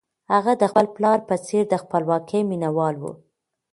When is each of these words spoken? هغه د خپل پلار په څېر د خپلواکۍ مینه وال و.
هغه 0.33 0.51
د 0.61 0.63
خپل 0.71 0.85
پلار 0.95 1.19
په 1.29 1.35
څېر 1.45 1.63
د 1.69 1.75
خپلواکۍ 1.83 2.41
مینه 2.49 2.69
وال 2.75 2.95
و. 3.01 3.03